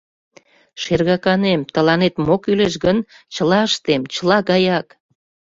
Шергаканем, 0.81 1.61
тыланет 1.73 2.15
мо 2.25 2.35
кӱлеш 2.43 2.73
гын, 2.85 2.97
чыла 3.33 3.59
ыштем... 3.69 4.01
чыла 4.13 4.37
гаяк. 4.49 4.87